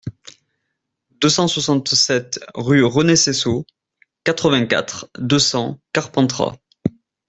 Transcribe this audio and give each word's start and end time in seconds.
deux 1.19 1.29
cent 1.29 1.47
soixante-sept 1.47 2.39
rue 2.55 2.81
René 2.83 3.15
Seyssaud, 3.15 3.67
quatre-vingt-quatre, 4.23 5.11
deux 5.19 5.37
cents, 5.37 5.79
Carpentras 5.93 6.55